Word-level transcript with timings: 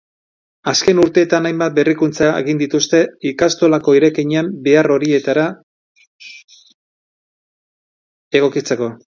Azken 0.71 1.01
urteetan 1.01 1.47
hainbat 1.49 1.75
berrikuntza 1.79 2.29
egin 2.43 2.61
dituzte 2.61 3.01
ikastolako 3.33 3.95
eraikinean 3.99 4.51
behar 4.69 4.91
horietara 4.97 5.47
egokitzeko. 8.41 8.91